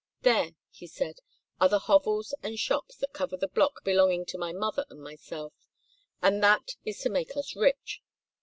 "There," 0.23 0.53
he 0.71 0.87
said, 0.87 1.19
"are 1.59 1.69
the 1.69 1.77
hovels 1.85 2.33
and 2.41 2.57
shops 2.57 2.95
that 2.95 3.13
cover 3.13 3.37
the 3.37 3.47
block 3.47 3.83
belonging 3.83 4.25
to 4.29 4.37
my 4.39 4.51
mother 4.51 4.83
and 4.89 4.99
myself, 4.99 5.53
and 6.23 6.41
that 6.41 6.71
is 6.83 6.97
to 7.01 7.09
make 7.11 7.37
us 7.37 7.55
rich. 7.55 8.01